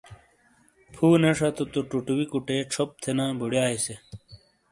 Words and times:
پھو 0.93 1.07
نے 1.21 1.31
شتو 1.39 1.63
تو 1.73 1.79
ٹوٹوے 1.89 2.25
کوٹے 2.31 2.57
چھوپ 2.71 2.89
تھینا 3.01 3.25
بڑایاے 3.39 3.77
سے۔ 3.85 3.95